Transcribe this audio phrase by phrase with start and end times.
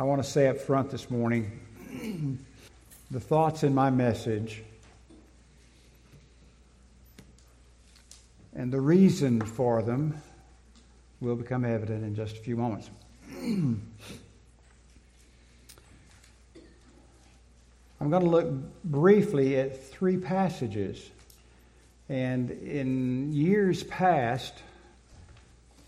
[0.00, 1.60] I want to say up front this morning
[3.10, 4.62] the thoughts in my message
[8.56, 10.16] and the reason for them
[11.20, 12.88] will become evident in just a few moments.
[13.42, 13.82] I'm
[17.98, 18.48] going to look
[18.84, 21.10] briefly at three passages.
[22.08, 24.54] And in years past,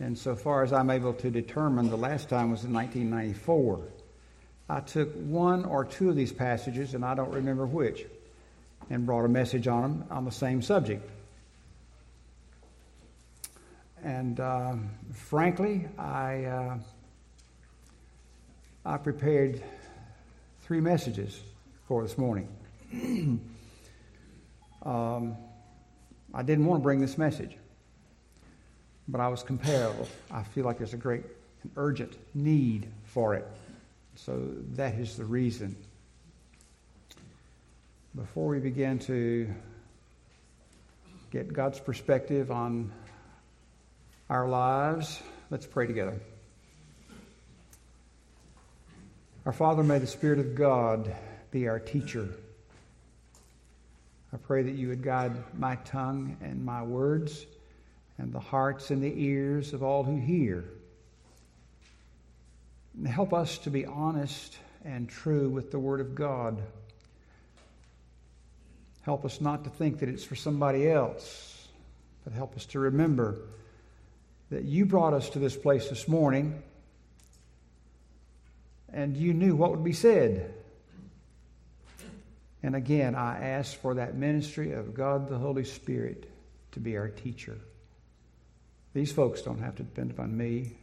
[0.01, 3.81] and so far as I'm able to determine, the last time was in 1994.
[4.73, 8.07] I took one or two of these passages, and I don't remember which,
[8.89, 11.07] and brought a message on them on the same subject.
[14.03, 14.77] And uh,
[15.13, 16.79] frankly, I, uh,
[18.87, 19.63] I prepared
[20.63, 21.39] three messages
[21.87, 22.49] for this morning.
[24.87, 25.37] um,
[26.33, 27.59] I didn't want to bring this message,
[29.07, 30.09] but I was compelled.
[30.31, 31.25] I feel like there's a great,
[31.63, 33.47] an urgent need for it.
[34.15, 34.41] So
[34.75, 35.77] that is the reason.
[38.15, 39.53] Before we begin to
[41.31, 42.93] get God's perspective on
[44.29, 45.21] our lives,
[45.51, 46.21] let's pray together.
[49.47, 51.15] Our Father, may the Spirit of God
[51.51, 52.29] be our teacher.
[54.33, 57.45] I pray that you would guide my tongue and my words
[58.19, 60.65] and the hearts and the ears of all who hear.
[63.07, 66.63] Help us to be honest and true with the Word of God.
[69.03, 71.69] Help us not to think that it's for somebody else,
[72.25, 73.39] but help us to remember
[74.51, 76.63] that you brought us to this place this morning
[78.93, 80.53] and you knew what would be said.
[82.63, 86.31] And again, I ask for that ministry of God the Holy Spirit
[86.73, 87.59] to be our teacher.
[88.95, 90.77] These folks don't have to depend upon me,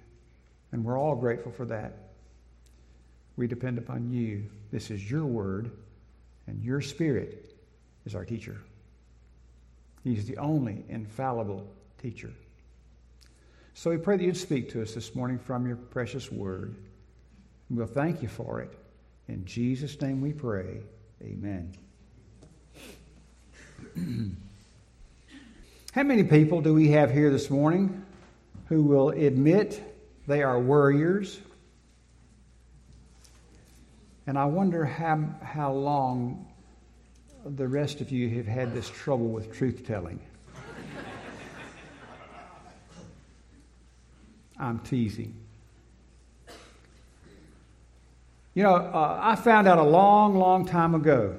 [0.72, 1.94] and we're all grateful for that.
[3.36, 4.46] We depend upon you.
[4.72, 5.72] This is your word,
[6.48, 7.56] and your spirit
[8.06, 8.58] is our teacher.
[10.04, 11.68] He's the only infallible
[12.02, 12.32] teacher.
[13.74, 16.76] So we pray that you'd speak to us this morning from your precious word.
[17.70, 18.78] And we'll thank you for it.
[19.28, 20.82] In Jesus' name we pray.
[21.22, 21.74] Amen.
[25.94, 28.04] How many people do we have here this morning
[28.68, 29.82] who will admit
[30.30, 31.40] they are worriers?
[34.28, 36.48] And I wonder how, how long
[37.44, 40.20] the rest of you have had this trouble with truth telling.
[44.60, 45.34] I'm teasing.
[48.54, 51.38] You know, uh, I found out a long, long time ago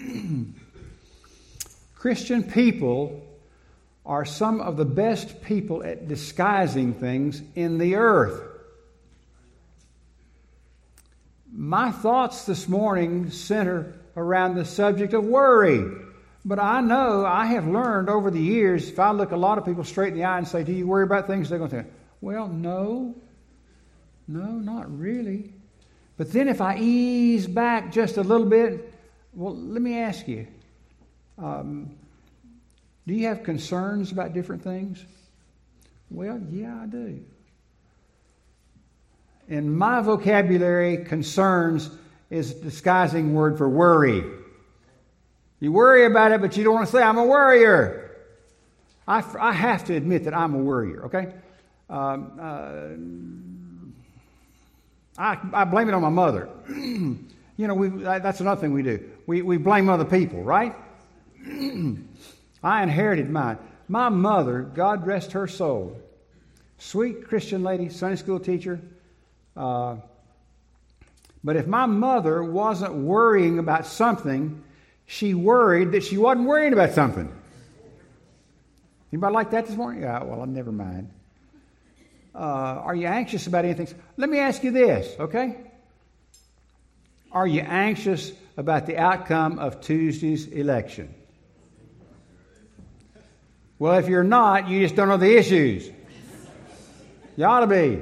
[1.94, 3.22] Christian people
[4.04, 8.42] are some of the best people at disguising things in the earth.
[11.52, 15.84] My thoughts this morning center around the subject of worry.
[16.44, 19.64] But I know I have learned over the years if I look a lot of
[19.64, 21.48] people straight in the eye and say, Do you worry about things?
[21.48, 21.86] They're going to say,
[22.20, 23.14] Well, no.
[24.26, 25.52] No, not really.
[26.16, 28.92] But then if I ease back just a little bit,
[29.34, 30.46] well, let me ask you
[31.38, 31.94] um,
[33.06, 35.04] do you have concerns about different things?
[36.10, 37.24] Well, yeah, I do.
[39.48, 41.90] In my vocabulary, concerns
[42.30, 44.24] is a disguising word for worry.
[45.58, 48.16] You worry about it, but you don't want to say, I'm a worrier.
[49.06, 51.32] I, I have to admit that I'm a worrier, okay?
[51.90, 52.88] Um, uh,
[55.22, 56.48] I, I blame it on my mother.
[56.68, 57.18] you
[57.58, 59.10] know, we, that's another thing we do.
[59.26, 60.74] We, we blame other people, right?
[62.62, 63.58] I inherited mine.
[63.88, 66.00] My mother, God rest her soul,
[66.78, 68.80] sweet Christian lady, Sunday school teacher.
[69.56, 69.96] Uh,
[71.44, 74.62] but if my mother wasn't worrying about something,
[75.06, 77.30] she worried that she wasn't worrying about something.
[79.12, 80.02] Anybody like that this morning?
[80.02, 81.10] Yeah, well, never mind.
[82.34, 83.88] Uh, are you anxious about anything?
[84.16, 85.56] Let me ask you this, okay?
[87.30, 91.12] Are you anxious about the outcome of Tuesday's election?
[93.82, 95.90] Well, if you're not, you just don't know the issues.
[97.36, 98.00] You ought to be.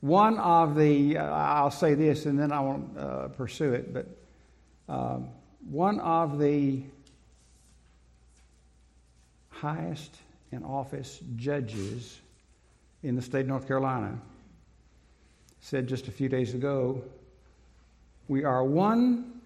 [0.00, 4.08] One of the, uh, I'll say this and then I won't uh, pursue it, but
[4.88, 5.28] um,
[5.70, 6.82] one of the
[9.50, 10.16] highest
[10.50, 12.18] in office judges
[13.04, 14.18] in the state of North Carolina
[15.60, 17.04] said just a few days ago
[18.26, 19.40] we are one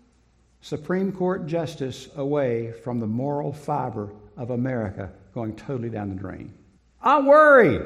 [0.62, 6.52] Supreme Court justice away from the moral fiber of America going totally down the drain.
[7.00, 7.78] I worry.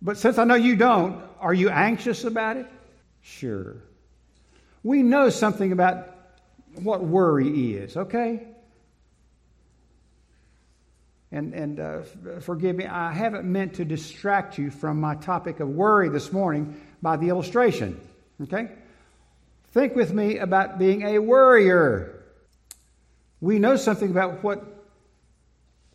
[0.00, 2.66] But since I know you don't, are you anxious about it?
[3.20, 3.76] Sure.
[4.82, 6.16] We know something about
[6.76, 8.46] what worry is, okay?
[11.30, 12.00] And, and uh,
[12.40, 16.80] forgive me, I haven't meant to distract you from my topic of worry this morning
[17.02, 18.00] by the illustration,
[18.44, 18.70] okay?
[19.72, 22.13] Think with me about being a worrier.
[23.44, 24.64] We know something about what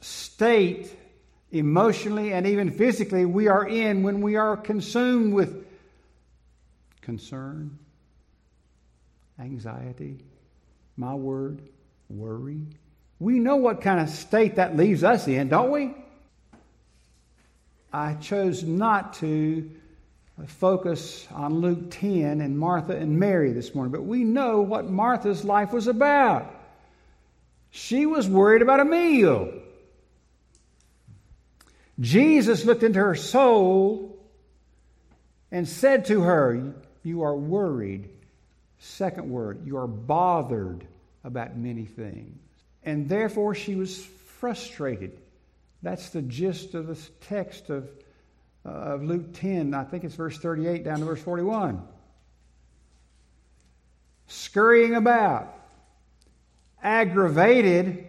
[0.01, 0.95] state,
[1.51, 5.65] emotionally and even physically, we are in when we are consumed with
[7.01, 7.79] concern,
[9.39, 10.19] anxiety,
[10.95, 11.63] my word,
[12.07, 12.61] worry.
[13.17, 15.95] We know what kind of state that leaves us in, don't we?
[17.91, 19.71] I chose not to
[20.45, 25.43] focus on Luke 10 and Martha and Mary this morning, but we know what Martha's
[25.43, 26.57] life was about.
[27.71, 29.53] She was worried about a meal.
[31.99, 34.17] Jesus looked into her soul
[35.51, 36.73] and said to her,
[37.03, 38.09] You are worried.
[38.79, 40.85] Second word, you are bothered
[41.23, 42.39] about many things.
[42.83, 44.05] And therefore she was
[44.39, 45.19] frustrated.
[45.83, 47.89] That's the gist of the text of
[48.65, 51.81] uh, of Luke 10, I think it's verse 38 down to verse 41.
[54.27, 55.55] Scurrying about,
[56.83, 58.07] aggravated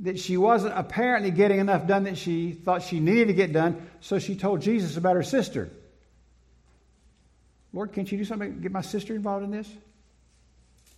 [0.00, 3.88] that she wasn't apparently getting enough done that she thought she needed to get done,
[4.00, 5.70] so she told Jesus about her sister.
[7.72, 9.70] Lord, can't you do something get my sister involved in this?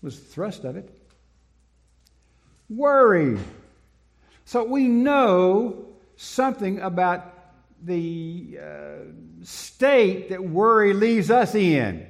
[0.02, 0.90] Was the thrust of it.
[2.68, 3.38] Worry.
[4.44, 5.86] So we know
[6.16, 7.32] something about
[7.82, 8.64] the uh,
[9.42, 12.06] state that worry leaves us in.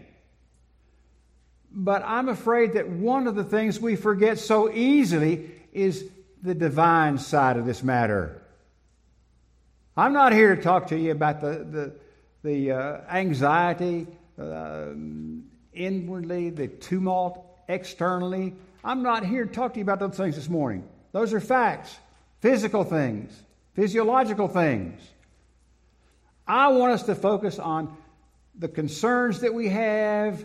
[1.77, 6.09] But I'm afraid that one of the things we forget so easily is
[6.41, 8.41] the divine side of this matter.
[9.97, 11.93] I'm not here to talk to you about the, the,
[12.49, 14.07] the uh, anxiety
[14.41, 14.87] uh,
[15.73, 18.55] inwardly, the tumult externally.
[18.85, 20.89] I'm not here to talk to you about those things this morning.
[21.11, 21.97] Those are facts,
[22.41, 23.33] physical things,
[23.75, 25.01] physiological things.
[26.47, 27.97] I want us to focus on
[28.57, 30.45] the concerns that we have,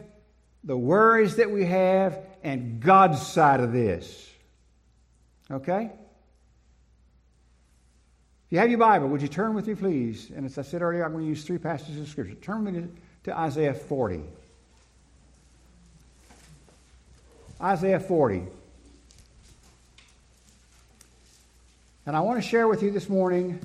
[0.64, 4.30] the worries that we have, and God's side of this.
[5.52, 5.92] Okay?
[8.50, 10.32] If you have your Bible, would you turn with me, please?
[10.36, 12.36] And as I said earlier, I'm going to use three passages of Scripture.
[12.36, 12.90] Turn with me to,
[13.26, 14.22] to Isaiah 40.
[17.62, 18.44] Isaiah 40.
[22.06, 23.60] And I want to share with you this morning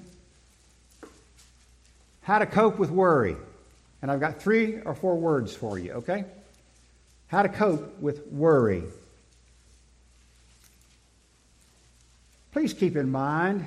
[2.22, 3.36] how to cope with worry.
[4.02, 6.24] And I've got three or four words for you, okay?
[7.28, 8.84] How to cope with worry.
[12.52, 13.66] Please keep in mind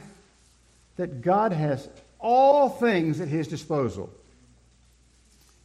[0.96, 1.90] that God has
[2.20, 4.10] all things at His disposal.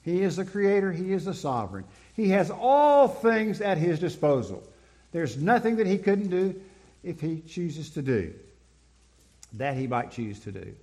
[0.03, 1.85] He is the creator, He is the sovereign.
[2.15, 4.62] He has all things at His disposal.
[5.12, 6.61] There's nothing that He couldn't do
[7.05, 8.35] if He chooses to do,
[9.55, 10.75] that He might choose to do.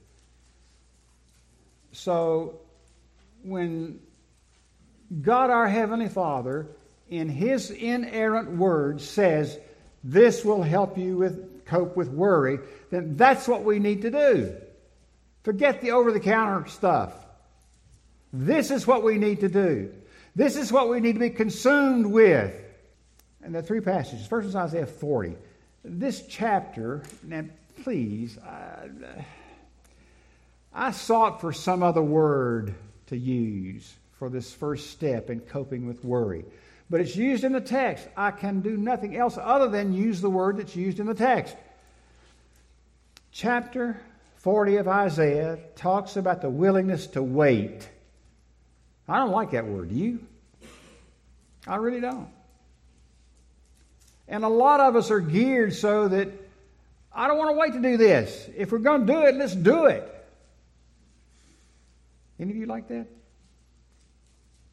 [1.92, 2.60] So
[3.44, 4.00] when
[5.22, 6.68] God our Heavenly Father,
[7.10, 9.58] in His inerrant word, says,
[10.04, 12.60] This will help you with cope with worry,
[12.90, 14.56] then that's what we need to do.
[15.44, 17.14] Forget the over the counter stuff.
[18.34, 19.94] This is what we need to do.
[20.36, 22.54] This is what we need to be consumed with.
[23.42, 24.28] And the three passages.
[24.28, 25.36] First is Isaiah 40.
[25.84, 27.46] This chapter, now
[27.84, 28.88] please, uh,
[30.74, 32.75] I sought for some other word
[33.08, 36.46] to use for this first step in coping with worry.
[36.89, 38.08] But it's used in the text.
[38.17, 41.55] I can do nothing else other than use the word that's used in the text.
[43.31, 44.00] Chapter
[44.38, 47.88] 40 of Isaiah talks about the willingness to wait.
[49.08, 49.89] I don't like that word.
[49.89, 50.19] Do you?
[51.67, 52.29] I really don't.
[54.27, 56.29] And a lot of us are geared so that
[57.12, 58.50] I don't want to wait to do this.
[58.55, 60.15] If we're going to do it, let's do it.
[62.39, 63.08] Any of you like that?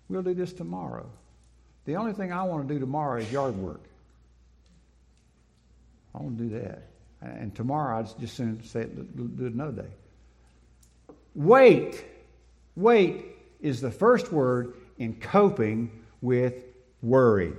[0.08, 1.10] We'll do this tomorrow.
[1.86, 3.80] The only thing I want to do tomorrow is yard work.
[6.14, 6.82] I want to do that.
[7.22, 9.88] And tomorrow I'd just soon say do it another day.
[11.34, 12.04] Wait.
[12.74, 13.24] Wait
[13.60, 15.90] is the first word in coping
[16.20, 16.54] with
[17.02, 17.52] worry.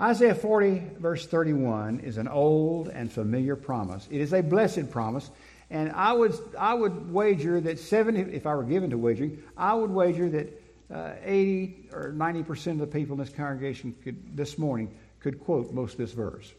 [0.00, 4.08] Isaiah 40, verse 31, is an old and familiar promise.
[4.10, 5.30] It is a blessed promise.
[5.70, 9.74] And I would, I would wager that 70, if I were given to wagering, I
[9.74, 10.61] would wager that
[10.92, 15.72] uh, 80 or 90% of the people in this congregation could, this morning could quote
[15.72, 16.52] most of this verse.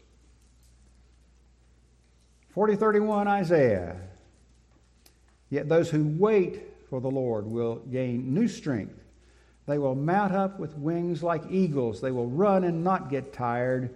[2.50, 3.96] 4031 Isaiah.
[5.50, 9.00] Yet those who wait for the Lord will gain new strength.
[9.66, 12.02] They will mount up with wings like eagles.
[12.02, 13.94] They will run and not get tired.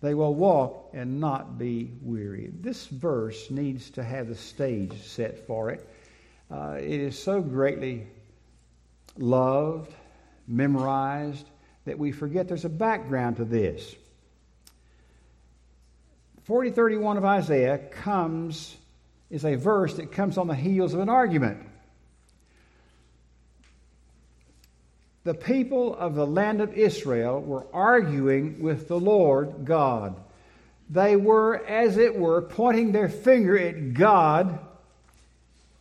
[0.00, 2.50] They will walk and not be weary.
[2.60, 5.88] This verse needs to have the stage set for it.
[6.50, 8.06] Uh, it is so greatly
[9.18, 9.92] loved,
[10.46, 11.46] memorized,
[11.84, 13.94] that we forget there's a background to this.
[16.44, 18.76] 4031 of Isaiah comes,
[19.30, 21.66] is a verse that comes on the heels of an argument.
[25.24, 30.16] The people of the land of Israel were arguing with the Lord God.
[30.90, 34.58] They were, as it were, pointing their finger at God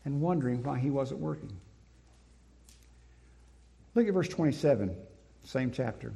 [0.06, 1.53] and wondering why he wasn't working.
[3.96, 4.96] Look at verse 27,
[5.44, 6.14] same chapter.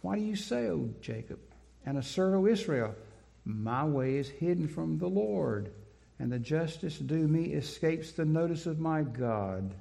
[0.00, 1.40] Why do you say, O Jacob,
[1.84, 2.94] and assert, O Israel,
[3.44, 5.72] my way is hidden from the Lord,
[6.18, 9.74] and the justice due me escapes the notice of my God?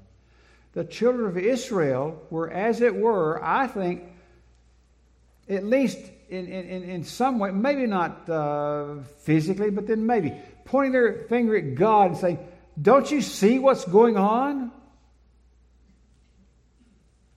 [0.73, 4.03] The children of Israel were, as it were, I think,
[5.49, 10.33] at least in, in, in some way, maybe not uh, physically, but then maybe,
[10.65, 12.39] pointing their finger at God and saying,
[12.81, 14.71] Don't you see what's going on?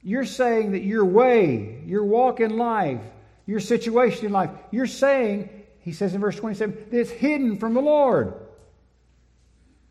[0.05, 3.01] You're saying that your way, your walk in life,
[3.47, 5.49] your situation in life, you're saying,
[5.81, 8.35] he says in verse 27, that it's hidden from the Lord.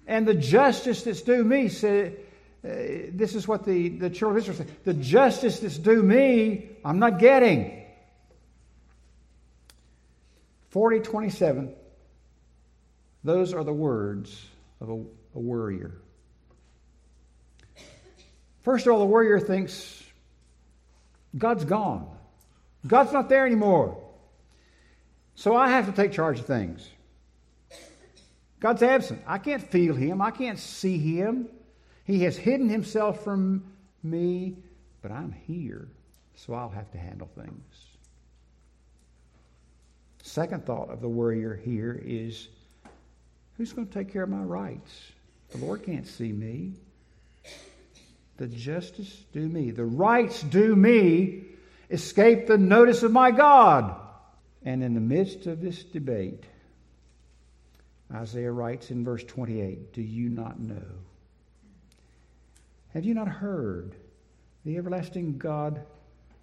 [0.05, 2.19] And the justice that's due me, said,
[2.63, 2.69] uh,
[3.11, 6.99] this is what the, the children of Israel said, the justice that's due me, I'm
[6.99, 7.83] not getting.
[10.69, 11.73] 4027,
[13.23, 14.45] those are the words
[14.79, 15.99] of a, a worrier.
[18.61, 20.02] First of all, the warrior thinks
[21.37, 22.07] God's gone.
[22.85, 23.97] God's not there anymore.
[25.35, 26.87] So I have to take charge of things.
[28.59, 29.21] God's absent.
[29.27, 30.21] I can't feel him.
[30.21, 31.49] I can't see him.
[32.05, 33.63] He has hidden himself from
[34.03, 34.57] me,
[35.01, 35.87] but I'm here,
[36.35, 37.93] so I'll have to handle things.
[40.21, 42.49] Second thought of the warrior here is
[43.57, 45.11] who's going to take care of my rights?
[45.51, 46.73] The Lord can't see me.
[48.43, 51.45] The justice due me, the rights due me,
[51.89, 53.95] escape the notice of my God.
[54.65, 56.43] And in the midst of this debate,
[58.13, 60.83] Isaiah writes in verse 28 Do you not know?
[62.93, 63.95] Have you not heard?
[64.65, 65.81] The everlasting God,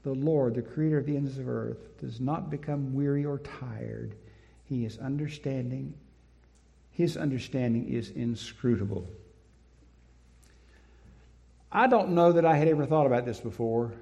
[0.02, 4.14] the Lord, the creator of the ends of earth, does not become weary or tired.
[4.64, 5.92] He is understanding.
[6.92, 9.06] His understanding is inscrutable.
[11.72, 13.92] I don't know that I had ever thought about this before.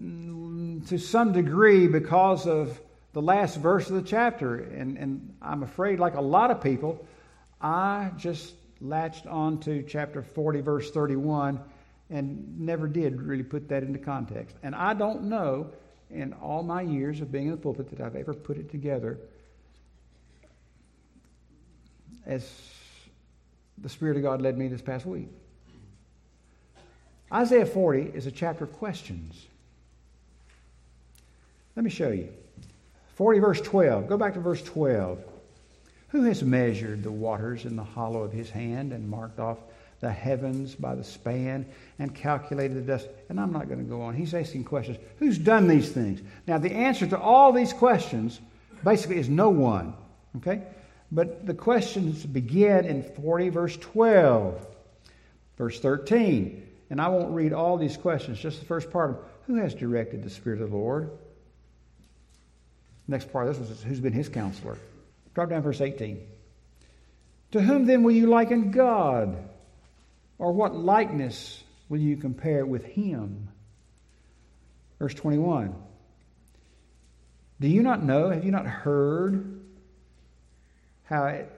[0.00, 2.80] Mm, to some degree, because of
[3.12, 7.06] the last verse of the chapter, and, and I'm afraid, like a lot of people,
[7.60, 11.60] I just latched on to chapter 40, verse 31,
[12.08, 14.56] and never did really put that into context.
[14.62, 15.70] And I don't know
[16.10, 19.18] in all my years of being in the pulpit that I've ever put it together
[22.24, 22.50] as
[23.78, 25.28] the Spirit of God led me this past week.
[27.32, 29.46] Isaiah 40 is a chapter of questions.
[31.76, 32.28] Let me show you.
[33.14, 34.08] 40, verse 12.
[34.08, 35.22] Go back to verse 12.
[36.08, 39.58] Who has measured the waters in the hollow of his hand and marked off
[40.00, 41.66] the heavens by the span
[42.00, 43.08] and calculated the dust?
[43.28, 44.14] And I'm not going to go on.
[44.14, 44.98] He's asking questions.
[45.18, 46.20] Who's done these things?
[46.48, 48.40] Now, the answer to all these questions
[48.82, 49.94] basically is no one.
[50.38, 50.62] Okay?
[51.12, 54.66] But the questions begin in 40, verse 12.
[55.56, 56.66] Verse 13.
[56.90, 59.24] And I won't read all these questions, just the first part of them.
[59.46, 61.10] Who has directed the Spirit of the Lord?
[63.06, 64.76] Next part of this is who's been his counselor.
[65.34, 66.20] Drop down verse 18.
[67.52, 69.36] To whom then will you liken God?
[70.38, 73.48] Or what likeness will you compare with him?
[74.98, 75.74] Verse 21.
[77.60, 78.30] Do you not know?
[78.30, 79.60] Have you not heard
[81.04, 81.50] how it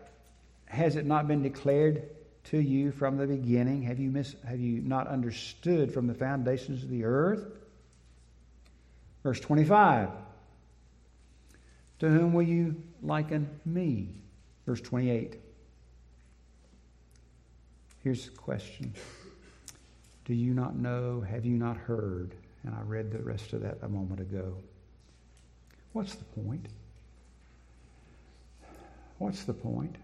[0.66, 2.08] has it not been declared
[2.44, 3.82] to you from the beginning?
[3.82, 7.44] Have you, mis- have you not understood from the foundations of the earth?
[9.22, 10.08] Verse 25
[12.00, 14.14] To whom will you liken me?
[14.66, 15.36] Verse 28
[18.02, 18.92] Here's the question
[20.24, 21.20] Do you not know?
[21.20, 22.34] Have you not heard?
[22.64, 24.56] And I read the rest of that a moment ago.
[25.92, 26.66] What's the point?
[29.18, 29.96] What's the point?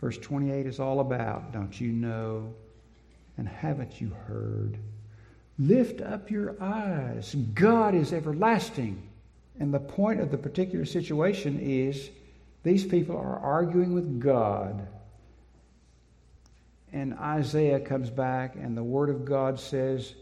[0.00, 2.54] Verse 28 is all about, don't you know?
[3.36, 4.78] And haven't you heard?
[5.58, 7.34] Lift up your eyes.
[7.54, 9.02] God is everlasting.
[9.58, 12.10] And the point of the particular situation is
[12.62, 14.86] These people are arguing with God.
[16.92, 20.14] And Isaiah comes back, and the Word of God says,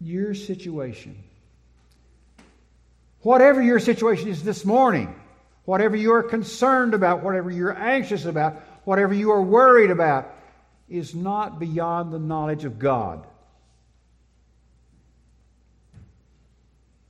[0.00, 1.16] Your situation,
[3.22, 5.14] whatever your situation is this morning,
[5.68, 10.34] whatever you are concerned about, whatever you're anxious about, whatever you are worried about,
[10.88, 13.26] is not beyond the knowledge of God.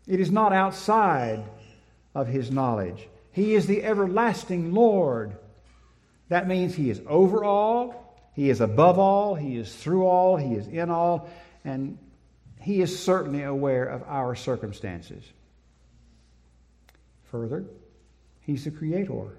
[0.08, 1.44] It is not outside
[2.16, 3.08] of His knowledge.
[3.30, 5.36] He is the everlasting Lord.
[6.28, 10.54] That means He is over all, He is above all, He is through all, He
[10.54, 11.30] is in all,
[11.64, 11.96] and
[12.60, 15.22] He is certainly aware of our circumstances.
[17.30, 17.64] Further,
[18.48, 19.36] He's the Creator,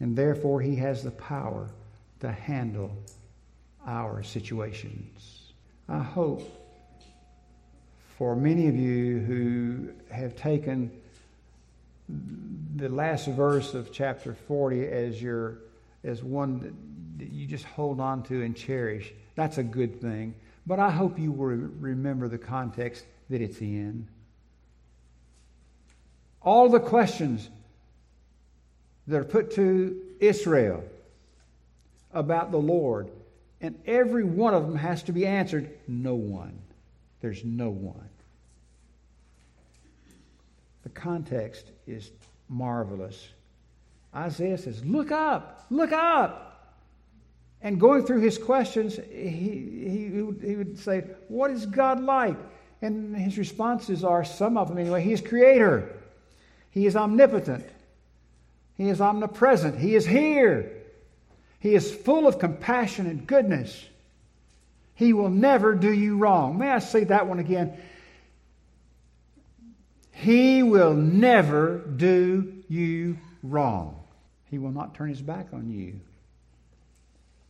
[0.00, 1.68] and therefore He has the power
[2.20, 2.90] to handle
[3.86, 5.52] our situations.
[5.86, 6.40] I hope
[8.16, 10.90] for many of you who have taken
[12.76, 15.58] the last verse of chapter 40 as your
[16.02, 16.74] as one
[17.18, 20.34] that you just hold on to and cherish that's a good thing.
[20.66, 24.08] But i hope you will remember the context that it's in
[26.42, 27.48] all the questions
[29.06, 30.84] that are put to israel
[32.12, 33.10] about the lord
[33.60, 36.58] and every one of them has to be answered no one
[37.20, 38.08] there's no one
[40.82, 42.10] the context is
[42.48, 43.28] marvelous.
[44.14, 46.46] Isaiah says, Look up, look up.
[47.62, 50.10] And going through his questions, he, he,
[50.42, 52.36] he would say, What is God like?
[52.82, 55.94] And his responses are, some of them anyway, He is creator,
[56.70, 57.66] He is omnipotent,
[58.76, 60.72] He is omnipresent, He is here,
[61.58, 63.86] He is full of compassion and goodness.
[64.94, 66.58] He will never do you wrong.
[66.58, 67.72] May I say that one again?
[70.12, 73.98] He will never do you wrong.
[74.50, 76.00] He will not turn his back on you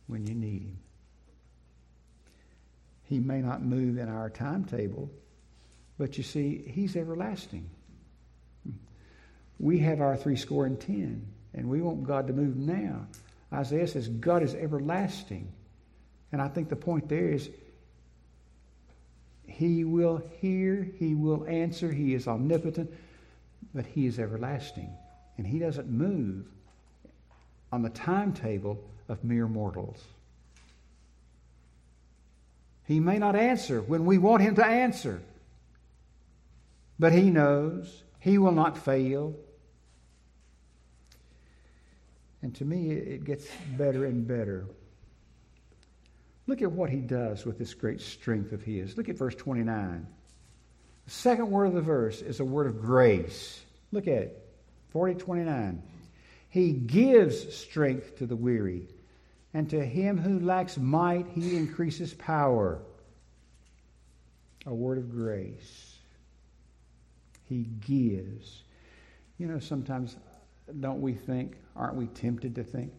[0.07, 0.77] when you need him.
[3.03, 5.09] He may not move in our timetable,
[5.97, 7.69] but you see, he's everlasting.
[9.61, 13.07] We have our three score and ten, and we want God to move now.
[13.53, 15.53] Isaiah says God is everlasting.
[16.33, 17.49] And I think the point there is
[19.51, 22.91] he will hear, He will answer, He is omnipotent,
[23.73, 24.89] but He is everlasting.
[25.37, 26.45] And He doesn't move
[27.71, 30.01] on the timetable of mere mortals.
[32.85, 35.21] He may not answer when we want Him to answer,
[36.97, 38.03] but He knows.
[38.19, 39.35] He will not fail.
[42.41, 44.65] And to me, it gets better and better.
[46.47, 48.97] Look at what he does with this great strength of his.
[48.97, 50.07] Look at verse 29.
[51.05, 53.61] The second word of the verse is a word of grace.
[53.91, 54.47] Look at it.
[54.89, 55.83] 40 29.
[56.49, 58.89] He gives strength to the weary,
[59.53, 62.79] and to him who lacks might, he increases power.
[64.65, 65.95] A word of grace.
[67.47, 68.63] He gives.
[69.37, 70.17] You know, sometimes
[70.79, 72.93] don't we think, aren't we tempted to think,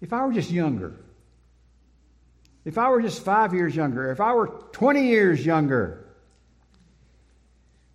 [0.00, 0.94] if I were just younger,
[2.64, 6.04] if I were just five years younger, if I were 20 years younger.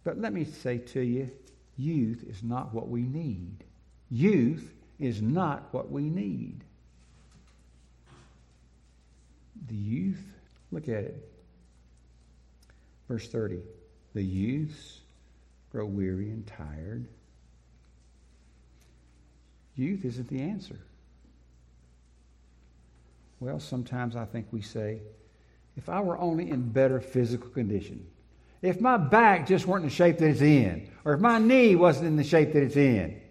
[0.04, 1.30] But let me say to you,
[1.78, 3.63] youth is not what we need.
[4.10, 6.63] Youth is not what we need.
[9.67, 10.23] The youth,
[10.71, 11.30] look at it.
[13.08, 13.60] Verse 30.
[14.13, 15.00] The youths
[15.71, 17.08] grow weary and tired.
[19.77, 20.79] Youth isn't the answer.
[23.39, 24.99] Well, sometimes I think we say,
[25.77, 28.05] if I were only in better physical condition,
[28.63, 31.75] if my back just weren't in the shape that it's in, or if my knee
[31.75, 33.21] wasn't in the shape that it's in.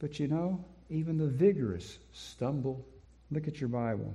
[0.00, 2.84] But you know, even the vigorous stumble.
[3.30, 4.12] Look at your Bible.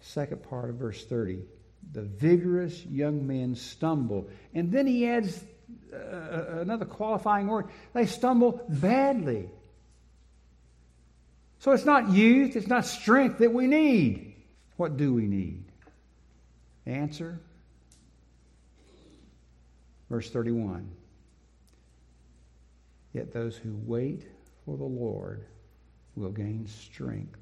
[0.00, 1.42] Second part of verse 30.
[1.92, 4.28] The vigorous young men stumble.
[4.54, 5.42] And then he adds
[5.92, 7.66] uh another qualifying word.
[7.92, 9.48] They stumble badly.
[11.60, 14.34] So it's not youth, it's not strength that we need.
[14.76, 15.64] What do we need?
[16.86, 17.40] Answer
[20.14, 20.88] verse 31.
[23.12, 24.22] Yet those who wait
[24.64, 25.44] for the Lord
[26.14, 27.40] will gain strength.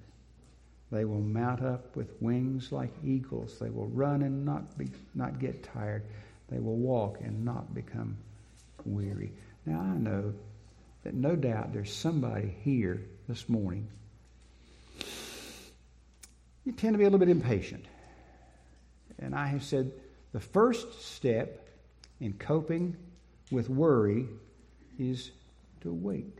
[0.90, 3.58] They will mount up with wings like eagles.
[3.58, 6.04] They will run and not, be, not get tired.
[6.52, 8.16] They will walk and not become
[8.84, 9.32] weary.
[9.66, 10.32] Now, I know
[11.02, 13.88] that no doubt there's somebody here this morning
[16.64, 17.86] you tend to be a little bit impatient.
[19.18, 19.92] And I have said
[20.32, 21.68] the first step
[22.20, 22.96] in coping
[23.50, 24.26] with worry
[24.98, 25.32] is
[25.80, 26.38] to wait.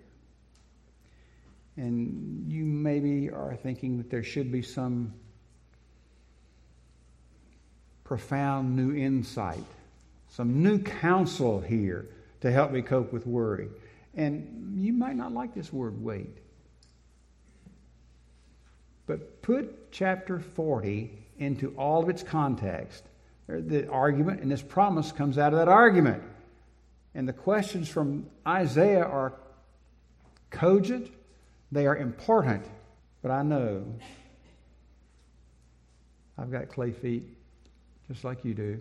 [1.77, 5.13] And you maybe are thinking that there should be some
[8.05, 9.65] profound new insight,
[10.33, 12.07] some new counsel here
[12.41, 13.69] to help me cope with worry.
[14.15, 16.39] And you might not like this word wait.
[19.07, 23.05] But put chapter 40 into all of its context.
[23.47, 26.23] The argument and this promise comes out of that argument.
[27.15, 29.35] And the questions from Isaiah are
[30.49, 31.11] cogent,
[31.71, 32.65] they are important,
[33.21, 33.85] but I know
[36.39, 37.25] I've got clay feet
[38.09, 38.81] just like you do.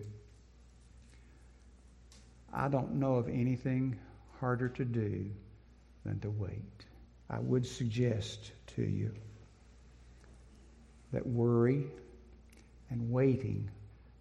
[2.52, 3.98] I don't know of anything
[4.40, 5.30] harder to do
[6.04, 6.84] than to wait.
[7.30, 9.12] I would suggest to you
[11.12, 11.86] that worry
[12.90, 13.70] and waiting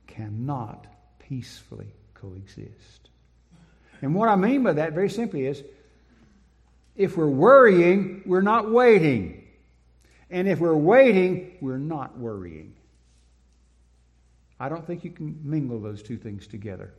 [0.07, 0.87] cannot
[1.19, 3.09] peacefully coexist.
[4.01, 5.63] And what I mean by that very simply is
[6.95, 9.47] if we're worrying, we're not waiting.
[10.29, 12.75] And if we're waiting, we're not worrying.
[14.59, 16.93] I don't think you can mingle those two things together.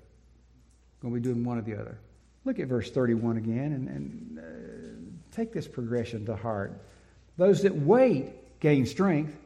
[1.02, 1.98] Going to be doing one or the other.
[2.44, 6.80] Look at verse 31 again and, and uh, take this progression to heart.
[7.36, 9.36] Those that wait gain strength.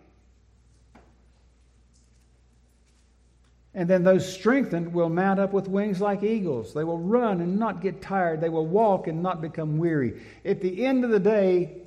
[3.75, 6.75] And then those strengthened will mount up with wings like eagles.
[6.75, 8.41] They will run and not get tired.
[8.41, 10.23] They will walk and not become weary.
[10.45, 11.83] At the end of the day,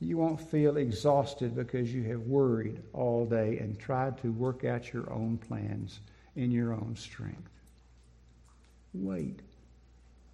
[0.00, 4.92] you won't feel exhausted because you have worried all day and tried to work out
[4.92, 6.00] your own plans
[6.36, 7.48] in your own strength.
[8.94, 9.40] Wait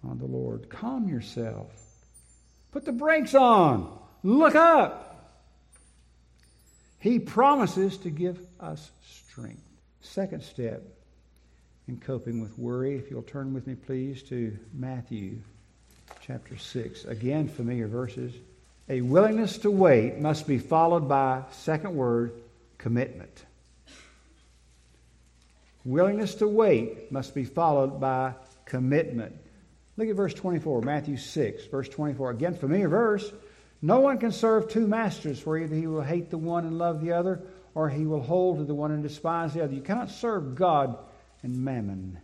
[0.03, 0.69] on the Lord.
[0.69, 1.71] Calm yourself.
[2.71, 3.97] Put the brakes on.
[4.23, 5.05] Look up.
[6.99, 9.63] He promises to give us strength.
[10.01, 10.83] Second step
[11.87, 15.39] in coping with worry, if you'll turn with me, please, to Matthew
[16.21, 17.05] chapter 6.
[17.05, 18.33] Again, familiar verses.
[18.89, 22.33] A willingness to wait must be followed by, second word,
[22.77, 23.45] commitment.
[25.85, 28.33] Willingness to wait must be followed by
[28.69, 29.35] commitment.
[29.97, 32.31] Look at verse 24, Matthew 6, verse 24.
[32.31, 33.29] Again, familiar verse.
[33.81, 37.01] No one can serve two masters, for either he will hate the one and love
[37.01, 37.41] the other,
[37.75, 39.73] or he will hold to the one and despise the other.
[39.73, 40.97] You cannot serve God
[41.43, 42.17] and mammon.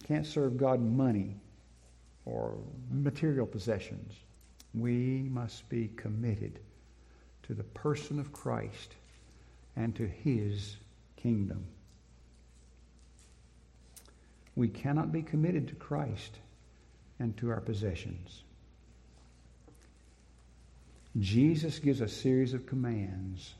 [0.00, 1.36] You can't serve God money
[2.24, 2.58] or
[2.90, 4.12] material possessions
[4.74, 6.58] we must be committed
[7.44, 8.94] to the person of Christ
[9.76, 10.76] and to his
[11.16, 11.64] kingdom.
[14.56, 16.38] We cannot be committed to Christ
[17.18, 18.42] and to our possessions.
[21.18, 23.54] Jesus gives a series of commands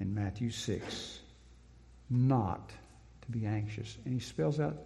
[0.00, 1.18] in Matthew 6
[2.10, 2.70] not
[3.22, 3.96] to be anxious.
[4.04, 4.76] And he spells out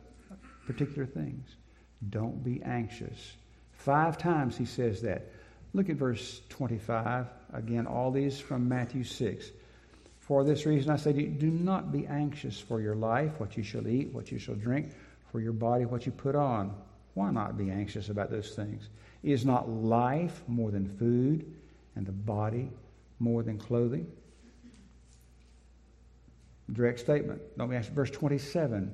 [0.66, 1.48] particular things.
[2.08, 3.34] Don't be anxious
[3.76, 5.30] Five times he says that.
[5.72, 7.26] Look at verse 25.
[7.52, 9.48] Again, all these from Matthew 6.
[10.26, 13.56] For this reason I say to you, do not be anxious for your life, what
[13.56, 14.90] you shall eat, what you shall drink,
[15.30, 16.74] for your body, what you put on.
[17.14, 18.88] Why not be anxious about those things?
[19.22, 21.54] Is not life more than food,
[21.94, 22.68] and the body
[23.20, 24.10] more than clothing?
[26.72, 27.40] Direct statement.
[27.56, 27.94] Don't be anxious.
[27.94, 28.92] Verse 27.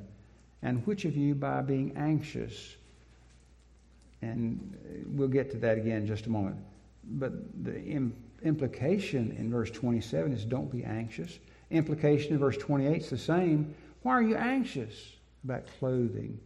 [0.61, 2.77] And which of you, by being anxious,
[4.21, 6.57] and we'll get to that again in just a moment.
[7.05, 7.33] But
[7.65, 7.79] the
[8.45, 11.39] implication in verse 27 is don't be anxious.
[11.71, 13.75] Implication in verse 28 is the same.
[14.03, 15.13] Why are you anxious
[15.45, 16.39] about clothing?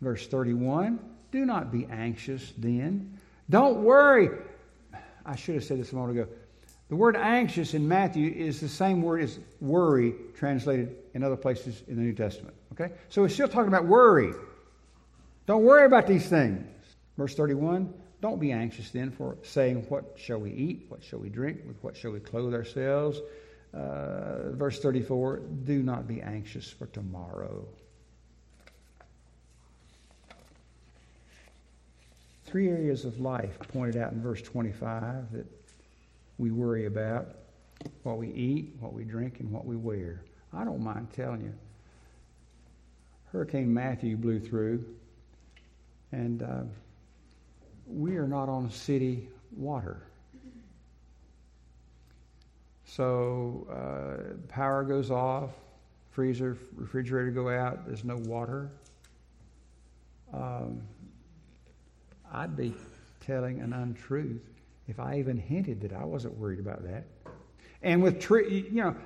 [0.00, 0.98] Verse 31
[1.30, 3.18] do not be anxious then.
[3.50, 4.30] Don't worry.
[5.24, 6.30] I should have said this a moment ago.
[6.88, 11.82] The word anxious in Matthew is the same word as worry translated in other places
[11.86, 12.54] in the New Testament.
[12.72, 12.94] Okay?
[13.10, 14.32] So we're still talking about worry.
[15.46, 16.64] Don't worry about these things.
[17.18, 20.86] Verse 31 Don't be anxious then for saying, What shall we eat?
[20.88, 21.60] What shall we drink?
[21.66, 23.20] With what shall we clothe ourselves?
[23.72, 27.66] Uh, verse 34 Do not be anxious for tomorrow.
[32.46, 35.46] Three areas of life pointed out in verse 25 that
[36.38, 37.28] we worry about
[38.04, 40.22] what we eat, what we drink, and what we wear.
[40.54, 41.52] I don't mind telling you.
[43.32, 44.82] Hurricane Matthew blew through,
[46.10, 46.62] and uh,
[47.88, 50.02] we are not on city water.
[52.84, 55.50] So uh, power goes off,
[56.10, 57.86] freezer, refrigerator go out.
[57.86, 58.70] There's no water.
[60.32, 60.82] Um,
[62.32, 62.74] I'd be
[63.20, 64.42] telling an untruth
[64.88, 67.04] if I even hinted that I wasn't worried about that.
[67.82, 68.96] And with tree, you know,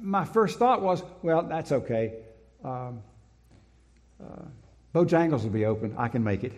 [0.00, 2.14] my first thought was, well, that's okay.
[2.64, 3.02] Um,
[4.22, 4.42] uh,
[4.94, 5.94] Bojangles will be open.
[5.96, 6.52] I can make it.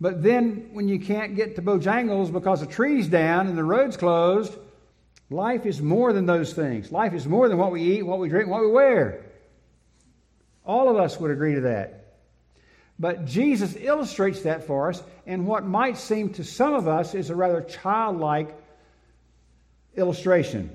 [0.00, 3.96] But then when you can't get to Bojangles because the tree's down and the road's
[3.96, 4.56] closed,
[5.28, 6.92] life is more than those things.
[6.92, 9.24] Life is more than what we eat, what we drink, what we wear.
[10.64, 11.98] All of us would agree to that.
[13.00, 17.30] But Jesus illustrates that for us, and what might seem to some of us is
[17.30, 18.56] a rather childlike
[19.96, 20.70] illustration.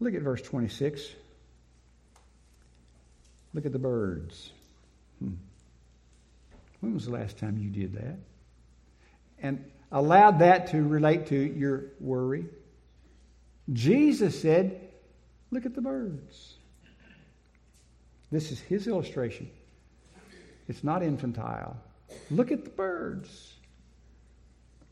[0.00, 1.00] Look at verse 26.
[3.54, 4.50] Look at the birds.
[5.20, 5.34] Hmm.
[6.82, 8.18] When was the last time you did that?
[9.38, 12.46] And allowed that to relate to your worry.
[13.72, 14.88] Jesus said,
[15.52, 16.54] Look at the birds.
[18.32, 19.48] This is his illustration.
[20.66, 21.76] It's not infantile.
[22.32, 23.54] Look at the birds.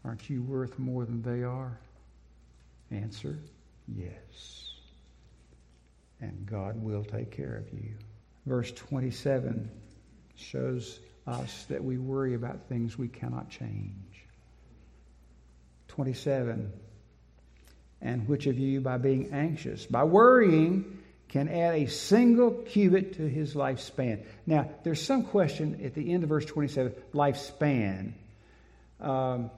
[0.05, 1.77] Aren't you worth more than they are?
[2.93, 3.37] Answer
[3.89, 4.75] yes.
[6.21, 7.95] And God will take care of you.
[8.47, 9.69] Verse 27
[10.37, 13.95] shows us that we worry about things we cannot change.
[15.89, 16.73] 27.
[18.03, 23.29] And which of you, by being anxious, by worrying, can add a single cubit to
[23.29, 24.25] his lifespan.
[24.47, 28.13] Now, there's some question at the end of verse 27 lifespan.
[29.01, 29.51] Um,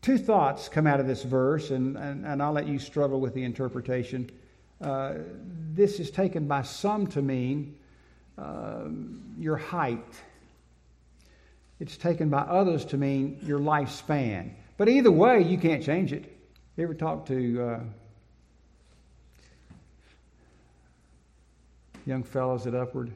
[0.00, 3.34] two thoughts come out of this verse, and, and, and, I'll let you struggle with
[3.34, 4.30] the interpretation.
[4.80, 5.14] Uh,
[5.72, 7.76] this is taken by some to mean
[8.38, 8.84] uh,
[9.38, 10.04] your height,
[11.80, 14.50] it's taken by others to mean your lifespan.
[14.76, 16.24] But either way, you can't change it.
[16.76, 17.62] You ever talk to.
[17.62, 17.80] Uh,
[22.06, 23.10] young fellows at Upward.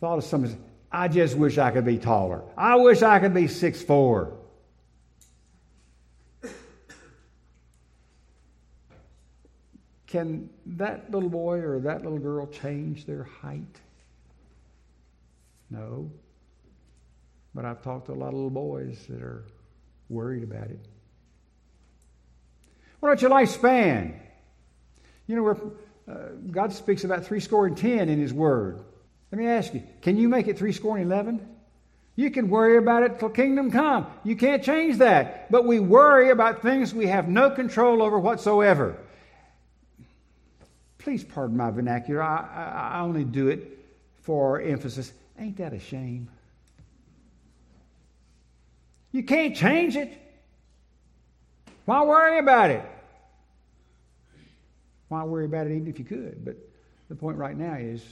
[0.00, 0.62] Thought of something.
[0.92, 2.42] I just wish I could be taller.
[2.56, 4.32] I wish I could be six four.
[10.16, 13.80] Can that little boy or that little girl change their height?
[15.68, 16.10] No.
[17.54, 19.44] But I've talked to a lot of little boys that are
[20.08, 20.80] worried about it.
[23.00, 24.14] What about your lifespan?
[25.26, 25.76] You know,
[26.10, 26.14] uh,
[26.50, 28.80] God speaks about three score and ten in His Word.
[29.30, 31.46] Let me ask you, can you make it three score and eleven?
[32.14, 34.06] You can worry about it till kingdom come.
[34.24, 35.52] You can't change that.
[35.52, 38.96] But we worry about things we have no control over whatsoever.
[41.06, 42.20] Please pardon my vernacular.
[42.20, 43.78] I, I, I only do it
[44.22, 45.12] for emphasis.
[45.38, 46.28] Ain't that a shame?
[49.12, 50.20] You can't change it.
[51.84, 52.82] Why worry about it?
[55.06, 56.44] Why worry about it even if you could?
[56.44, 56.56] But
[57.08, 58.04] the point right now is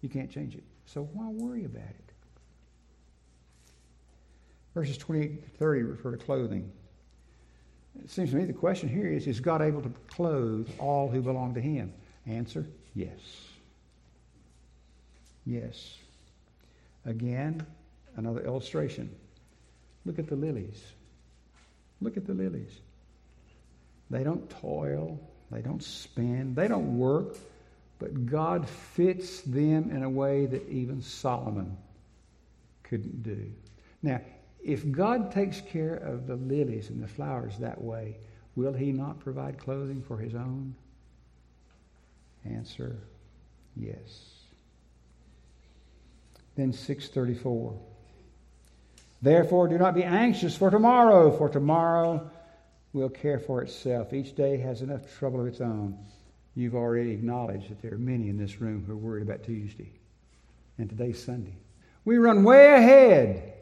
[0.00, 0.64] you can't change it.
[0.86, 2.12] So why worry about it?
[4.74, 6.68] Verses 28 to 30 refer to clothing.
[8.02, 11.22] It seems to me the question here is Is God able to clothe all who
[11.22, 11.92] belong to Him?
[12.30, 12.64] Answer
[12.94, 13.18] yes.
[15.44, 15.96] Yes.
[17.04, 17.66] Again,
[18.16, 19.10] another illustration.
[20.04, 20.80] Look at the lilies.
[22.00, 22.80] Look at the lilies.
[24.10, 27.36] They don't toil, they don't spin, they don't work,
[27.98, 31.76] but God fits them in a way that even Solomon
[32.84, 33.52] couldn't do.
[34.02, 34.20] Now,
[34.62, 38.16] if God takes care of the lilies and the flowers that way,
[38.56, 40.74] will he not provide clothing for his own?
[42.44, 42.96] Answer
[43.76, 44.30] yes.
[46.56, 47.78] Then 634.
[49.22, 52.30] Therefore, do not be anxious for tomorrow, for tomorrow
[52.92, 54.12] will care for itself.
[54.12, 55.98] Each day has enough trouble of its own.
[56.54, 59.92] You've already acknowledged that there are many in this room who are worried about Tuesday.
[60.78, 61.54] And today's Sunday.
[62.04, 63.52] We run way ahead.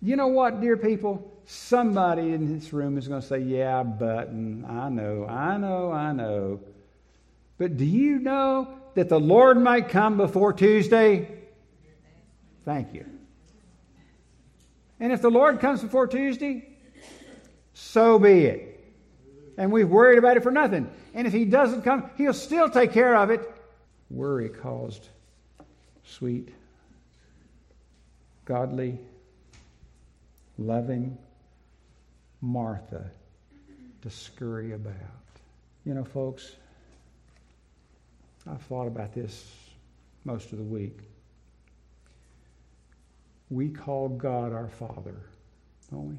[0.00, 1.37] You know what, dear people?
[1.50, 6.12] Somebody in this room is going to say, Yeah, but, I know, I know, I
[6.12, 6.60] know.
[7.56, 11.26] But do you know that the Lord might come before Tuesday?
[12.66, 13.06] Thank you.
[15.00, 16.68] And if the Lord comes before Tuesday,
[17.72, 18.94] so be it.
[19.56, 20.90] And we've worried about it for nothing.
[21.14, 23.50] And if he doesn't come, he'll still take care of it.
[24.10, 25.08] Worry caused
[26.04, 26.50] sweet,
[28.44, 28.98] godly,
[30.58, 31.16] loving
[32.40, 33.10] Martha
[34.02, 34.94] to scurry about.
[35.84, 36.52] You know, folks,
[38.46, 39.50] I've thought about this
[40.24, 40.98] most of the week.
[43.50, 45.16] We call God our Father,
[45.90, 46.16] don't we?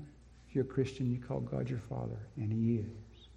[0.49, 3.27] If you're a Christian, you call God your Father, and He is.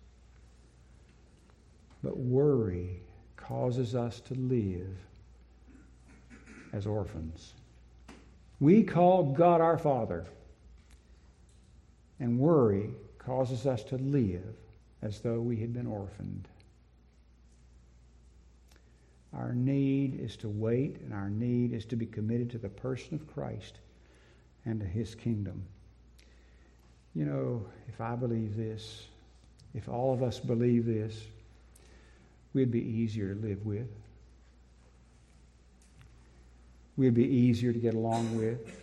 [2.02, 3.00] But worry
[3.36, 4.96] causes us to live
[6.72, 7.52] as orphans.
[8.60, 10.24] We call God our Father.
[12.22, 14.54] And worry causes us to live
[15.02, 16.46] as though we had been orphaned.
[19.34, 23.16] Our need is to wait, and our need is to be committed to the person
[23.16, 23.80] of Christ
[24.64, 25.64] and to his kingdom.
[27.16, 29.06] You know, if I believe this,
[29.74, 31.24] if all of us believe this,
[32.54, 33.88] we'd be easier to live with.
[36.96, 38.81] We'd be easier to get along with.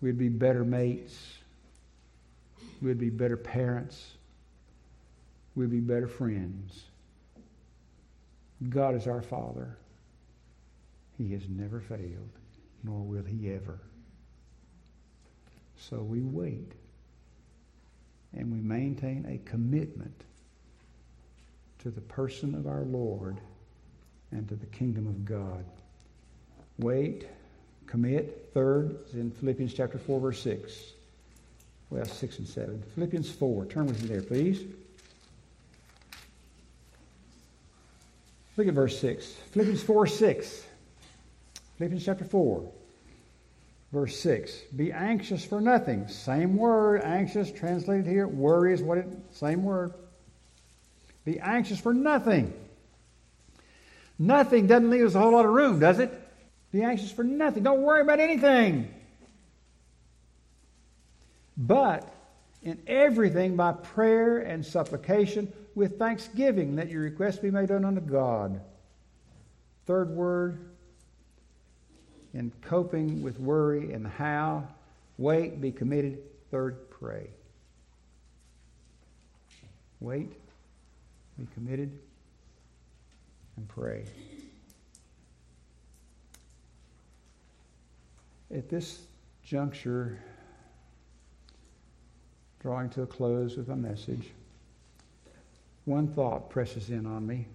[0.00, 1.38] We'd be better mates.
[2.82, 4.12] We'd be better parents.
[5.54, 6.84] We'd be better friends.
[8.68, 9.76] God is our Father.
[11.16, 12.30] He has never failed,
[12.84, 13.78] nor will he ever.
[15.78, 16.72] So we wait
[18.34, 20.24] and we maintain a commitment
[21.78, 23.40] to the person of our Lord
[24.32, 25.64] and to the kingdom of God.
[26.78, 27.26] Wait,
[27.86, 28.50] commit.
[28.52, 30.92] Third is in Philippians chapter 4, verse 6.
[31.90, 32.82] Well, 6 and 7.
[32.94, 33.66] Philippians 4.
[33.66, 34.64] Turn with me there, please.
[38.56, 39.26] Look at verse 6.
[39.52, 40.64] Philippians 4, 6.
[41.78, 42.72] Philippians chapter 4.
[43.92, 46.08] Verse 6 Be anxious for nothing.
[46.08, 48.26] Same word, anxious, translated here.
[48.26, 49.92] Worry is what it, same word.
[51.24, 52.52] Be anxious for nothing.
[54.18, 56.25] Nothing doesn't leave us a whole lot of room, does it?
[56.76, 57.62] Be anxious for nothing.
[57.62, 58.92] Don't worry about anything.
[61.56, 62.06] But
[62.62, 68.02] in everything by prayer and supplication with thanksgiving, let your requests be made known unto
[68.02, 68.60] God.
[69.86, 70.68] Third word,
[72.34, 74.68] in coping with worry and how.
[75.16, 76.18] Wait, be committed.
[76.50, 77.30] Third, pray.
[80.00, 80.30] Wait,
[81.38, 81.98] be committed,
[83.56, 84.04] and pray.
[88.54, 89.02] At this
[89.42, 90.18] juncture,
[92.60, 94.30] drawing to a close with a message,
[95.84, 97.46] one thought presses in on me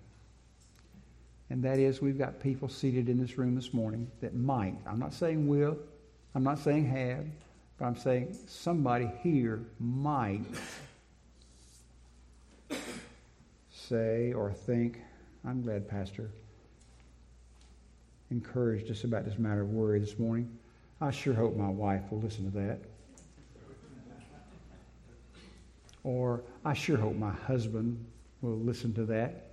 [1.52, 5.00] and that is we've got people seated in this room this morning that might, I'm
[5.00, 5.78] not saying will,
[6.34, 7.26] I'm not saying have,
[7.78, 10.46] but I'm saying somebody here might
[13.70, 15.02] say or think,
[15.44, 16.30] I'm glad Pastor
[18.30, 20.58] encouraged us about this matter of worry this morning.
[21.02, 22.80] I sure hope my wife will listen to that.
[26.04, 28.06] Or I sure hope my husband
[28.42, 29.52] will listen to that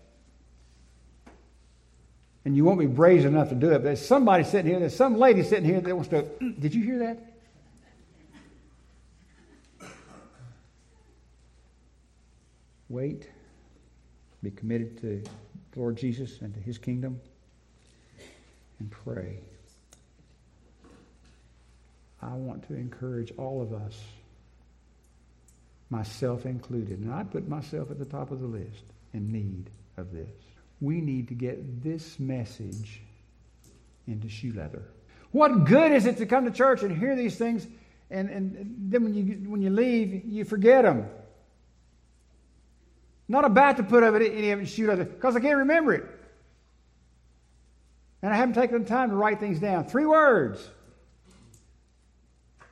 [2.49, 3.75] and you won't be brazen enough to do it.
[3.75, 6.23] But there's somebody sitting here, there's some lady sitting here that wants to,
[6.59, 7.25] did you hear that?
[12.89, 13.29] Wait,
[14.43, 15.23] be committed to
[15.77, 17.21] Lord Jesus and to his kingdom,
[18.79, 19.41] and pray.
[22.21, 23.99] I want to encourage all of us,
[25.91, 30.13] myself included, and I put myself at the top of the list in need of
[30.13, 30.29] this
[30.81, 33.03] we need to get this message
[34.07, 34.83] into shoe leather.
[35.33, 37.67] What good is it to come to church and hear these things,
[38.11, 41.07] and, and then when you, when you leave, you forget them?
[43.29, 45.93] Not about to put it, any of it in shoe leather because I can't remember
[45.93, 46.05] it.
[48.23, 49.85] And I haven't taken the time to write things down.
[49.85, 50.67] Three words.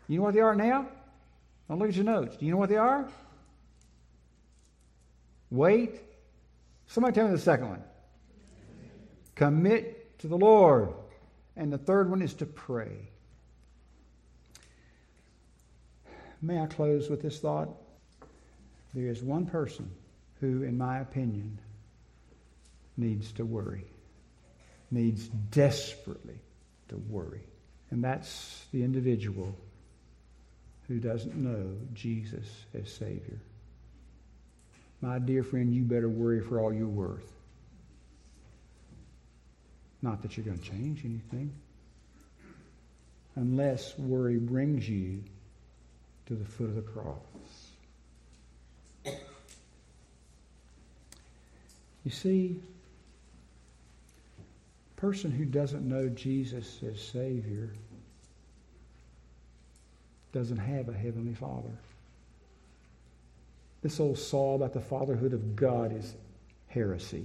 [0.08, 0.86] You know what they are now?
[1.68, 2.36] Don't look at your notes.
[2.36, 3.08] Do you know what they are?
[5.50, 6.00] Wait.
[6.86, 7.82] Somebody tell me the second one.
[9.34, 10.90] Commit to the Lord.
[11.56, 13.08] And the third one is to pray.
[16.42, 17.70] May I close with this thought?
[18.94, 19.90] There is one person
[20.40, 21.58] who, in my opinion,
[22.96, 23.84] needs to worry,
[24.90, 26.38] needs desperately
[26.88, 27.42] to worry.
[27.90, 29.56] And that's the individual
[30.88, 33.40] who doesn't know Jesus as Savior.
[35.00, 37.32] My dear friend, you better worry for all you're worth.
[40.02, 41.52] Not that you're going to change anything.
[43.34, 45.22] Unless worry brings you
[46.26, 47.16] to the foot of the cross.
[52.04, 52.60] You see,
[54.96, 57.70] a person who doesn't know Jesus as Savior
[60.36, 61.70] doesn't have a Heavenly Father.
[63.80, 66.14] This old saw about the fatherhood of God is
[66.66, 67.24] heresy.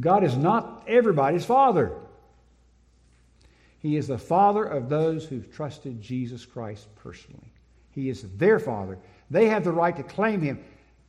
[0.00, 1.92] God is not everybody's father.
[3.78, 7.52] He is the father of those who've trusted Jesus Christ personally.
[7.92, 8.98] He is their father.
[9.30, 10.58] They have the right to claim him.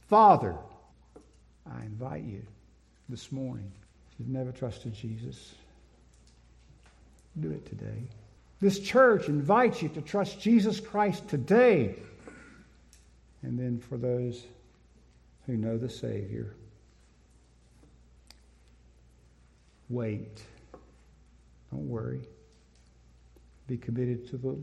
[0.10, 0.56] Father,
[1.66, 2.44] I invite you
[3.10, 3.72] this morning,
[4.12, 5.56] if you've never trusted Jesus,
[7.42, 8.04] Do it today.
[8.64, 11.96] This church invites you to trust Jesus Christ today.
[13.42, 14.46] And then for those
[15.46, 16.56] who know the Savior,
[19.90, 20.42] wait.
[21.72, 22.22] Don't worry.
[23.68, 24.58] Be committed to the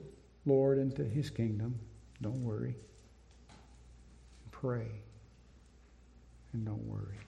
[0.47, 1.79] Lord and to His kingdom.
[2.23, 2.75] Don't worry.
[4.51, 4.89] Pray.
[6.55, 7.19] And don't worry.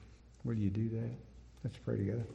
[0.43, 1.11] Will you do that?
[1.63, 2.25] Let's pray together.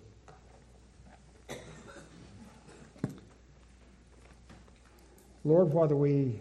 [5.44, 6.40] Lord, whether we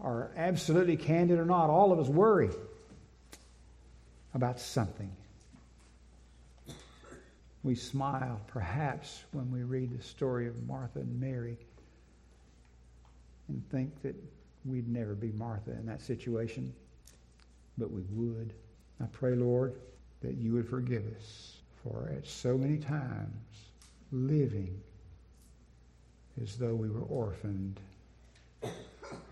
[0.00, 2.50] are absolutely candid or not, all of us worry
[4.34, 5.10] about something.
[7.62, 11.58] We smile, perhaps, when we read the story of Martha and Mary
[13.48, 14.14] and think that
[14.64, 16.72] we'd never be Martha in that situation,
[17.76, 18.54] but we would.
[19.00, 19.74] I pray, Lord,
[20.22, 23.34] that you would forgive us for at so many times
[24.12, 24.80] living
[26.42, 27.78] as though we were orphaned,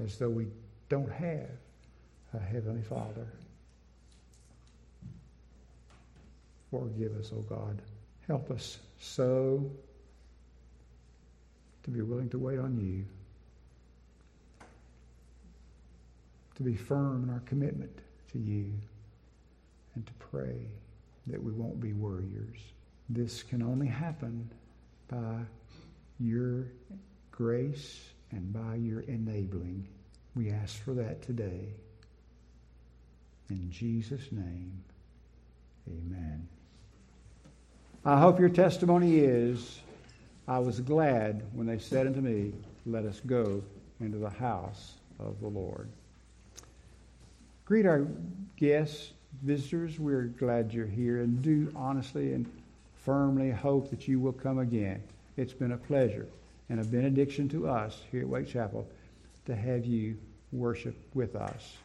[0.05, 0.47] as though we
[0.89, 1.49] don't have
[2.35, 3.27] a Heavenly Father.
[6.71, 7.81] Forgive us, O oh God.
[8.27, 9.71] Help us so
[11.85, 13.05] to be willing to wait on you,
[16.57, 17.97] to be firm in our commitment
[18.33, 18.71] to you,
[19.95, 20.59] and to pray
[21.27, 22.59] that we won't be worriers.
[23.09, 24.51] This can only happen
[25.09, 25.39] by
[26.19, 26.67] your
[27.31, 28.01] grace
[28.31, 29.87] and by your enabling.
[30.35, 31.69] We ask for that today.
[33.51, 34.83] In Jesus' name,
[35.89, 36.49] amen.
[38.05, 39.81] I hope your testimony is
[40.47, 42.53] I was glad when they said unto me,
[42.87, 43.63] Let us go
[44.01, 45.89] into the house of the Lord.
[47.65, 48.07] Greet our
[48.57, 49.13] guests,
[49.43, 49.99] visitors.
[49.99, 52.51] We're glad you're here and do honestly and
[53.05, 55.03] firmly hope that you will come again.
[55.39, 56.27] It's been a pleasure
[56.69, 58.89] and a benediction to us here at Wake Chapel
[59.47, 60.19] to have you
[60.51, 61.77] worship with us.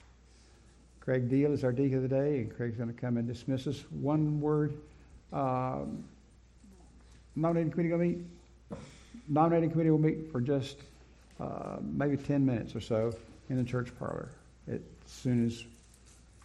[0.99, 3.67] Craig Deal is our deacon of the day, and Craig's going to come and dismiss
[3.67, 3.83] us.
[3.91, 4.73] One word.
[5.31, 6.03] Um,
[7.35, 8.17] nominating committee will meet.
[9.27, 10.77] Nominating committee will meet for just
[11.39, 13.13] uh, maybe 10 minutes or so
[13.51, 14.29] in the church parlor
[14.67, 15.63] as soon as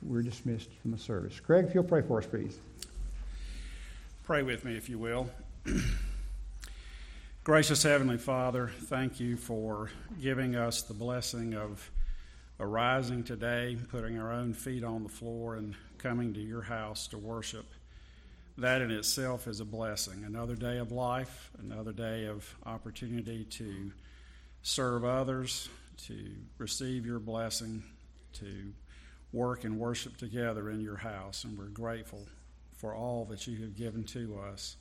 [0.02, 1.40] we're dismissed from the service.
[1.40, 2.58] Craig, if you'll pray for us, please.
[4.24, 5.30] Pray with me, if you will.
[7.48, 9.90] Gracious Heavenly Father, thank you for
[10.20, 11.90] giving us the blessing of
[12.60, 17.16] arising today, putting our own feet on the floor, and coming to your house to
[17.16, 17.64] worship.
[18.58, 20.24] That in itself is a blessing.
[20.26, 23.92] Another day of life, another day of opportunity to
[24.60, 25.70] serve others,
[26.04, 27.82] to receive your blessing,
[28.34, 28.74] to
[29.32, 31.44] work and worship together in your house.
[31.44, 32.26] And we're grateful
[32.76, 34.76] for all that you have given to us.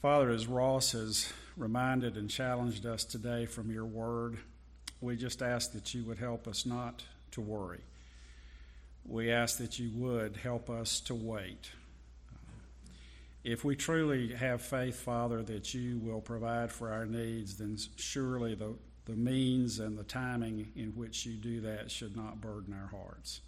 [0.00, 4.38] Father, as Ross has reminded and challenged us today from your word,
[5.00, 7.80] we just ask that you would help us not to worry.
[9.04, 11.70] We ask that you would help us to wait.
[13.44, 18.54] If we truly have faith, Father, that you will provide for our needs, then surely
[18.54, 18.74] the,
[19.06, 23.40] the means and the timing in which you do that should not burden our hearts.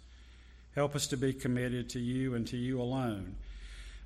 [0.75, 3.37] Help us to be committed to you and to you alone,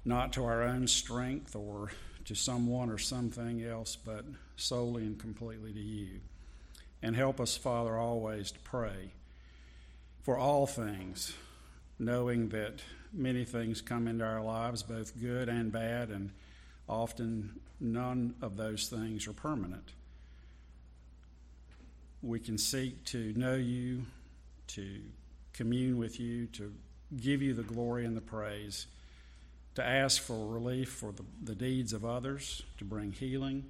[0.06, 1.90] not to our own strength or
[2.30, 4.24] to someone or something else, but
[4.56, 6.20] solely and completely to you.
[7.02, 9.14] And help us, Father, always to pray
[10.22, 11.34] for all things,
[11.98, 16.30] knowing that many things come into our lives, both good and bad, and
[16.88, 19.94] often none of those things are permanent.
[22.22, 24.06] We can seek to know you,
[24.68, 25.02] to
[25.54, 26.72] commune with you, to
[27.18, 28.86] give you the glory and the praise
[29.80, 33.66] to ask for relief for the, the deeds of others, to bring healing,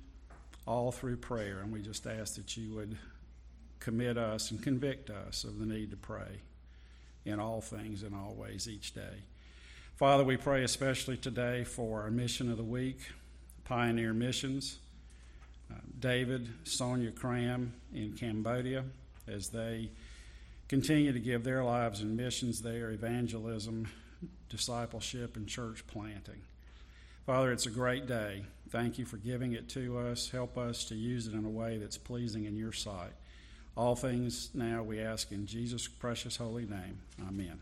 [0.65, 1.59] all through prayer.
[1.59, 2.97] And we just ask that you would
[3.79, 6.41] commit us and convict us of the need to pray
[7.25, 9.23] in all things and all ways each day.
[9.95, 12.99] Father, we pray especially today for our mission of the week,
[13.65, 14.79] Pioneer Missions.
[15.71, 18.83] Uh, David, Sonia Cram in Cambodia,
[19.27, 19.91] as they
[20.67, 23.87] continue to give their lives in missions there, evangelism,
[24.49, 26.41] discipleship and church planting.
[27.25, 28.43] Father, it's a great day.
[28.69, 30.29] Thank you for giving it to us.
[30.29, 33.13] Help us to use it in a way that's pleasing in your sight.
[33.77, 36.99] All things now we ask in Jesus' precious holy name.
[37.27, 37.59] Amen.